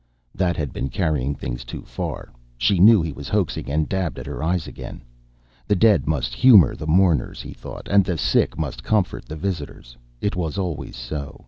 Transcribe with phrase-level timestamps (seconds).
[0.33, 2.33] That had been carrying things too far.
[2.57, 5.03] She knew he was hoaxing, and dabbed at her eyes again.
[5.67, 9.95] The dead must humor the mourners, he thought, and the sick must comfort the visitors.
[10.19, 11.39] It was always so.